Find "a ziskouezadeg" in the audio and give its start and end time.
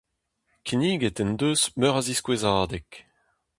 1.99-2.87